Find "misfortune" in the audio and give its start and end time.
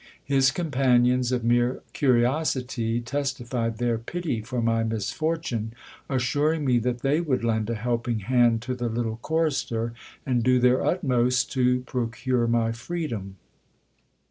4.83-5.73